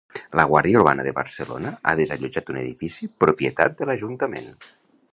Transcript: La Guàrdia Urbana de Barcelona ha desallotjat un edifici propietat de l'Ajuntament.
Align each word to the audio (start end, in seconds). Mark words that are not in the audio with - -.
La 0.37 0.45
Guàrdia 0.51 0.79
Urbana 0.79 1.05
de 1.07 1.13
Barcelona 1.17 1.73
ha 1.91 1.95
desallotjat 2.01 2.51
un 2.55 2.59
edifici 2.65 3.13
propietat 3.25 3.81
de 3.83 3.91
l'Ajuntament. 3.91 4.53